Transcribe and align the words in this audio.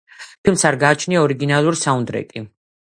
ფილმს 0.47 0.65
არ 0.69 0.77
გააჩნია 0.85 1.21
ორიგინალური 1.27 1.83
საუნდტრეკი. 1.85 2.47